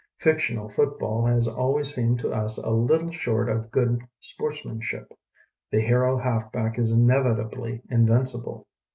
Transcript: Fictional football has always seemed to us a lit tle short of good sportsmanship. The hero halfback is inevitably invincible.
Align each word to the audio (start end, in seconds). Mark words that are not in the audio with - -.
Fictional 0.17 0.67
football 0.67 1.27
has 1.27 1.47
always 1.47 1.93
seemed 1.93 2.17
to 2.17 2.33
us 2.33 2.57
a 2.57 2.71
lit 2.71 3.01
tle 3.01 3.11
short 3.11 3.47
of 3.49 3.69
good 3.69 4.01
sportsmanship. 4.19 5.11
The 5.69 5.81
hero 5.81 6.17
halfback 6.17 6.79
is 6.79 6.91
inevitably 6.91 7.83
invincible. 7.87 8.65